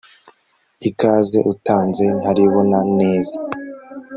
[0.89, 3.35] ikaze utanze ntaribona neza